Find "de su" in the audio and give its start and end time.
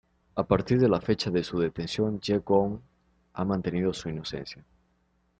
1.29-1.59